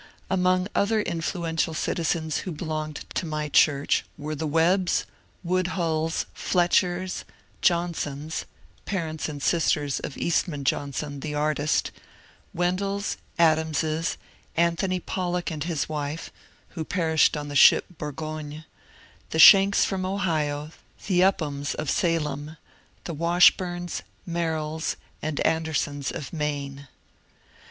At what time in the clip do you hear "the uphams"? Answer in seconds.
21.05-21.75